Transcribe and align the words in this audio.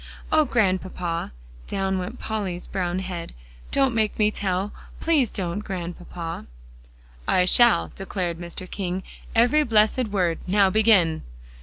"Oh, 0.31 0.45
Grandpapa!" 0.45 1.31
down 1.67 1.99
went 1.99 2.19
Polly's 2.19 2.65
brown 2.65 2.97
head, 2.97 3.35
"don't 3.69 3.93
make 3.93 4.17
me 4.17 4.31
tell. 4.31 4.73
Please 4.99 5.29
don't, 5.29 5.59
Grandpapa." 5.59 6.47
"I 7.27 7.45
shall!" 7.45 7.91
declared 7.93 8.39
Mr. 8.39 8.67
King; 8.67 9.03
"every 9.35 9.61
blessed 9.61 10.07
word. 10.07 10.39
Now 10.47 10.71
begin!" 10.71 11.21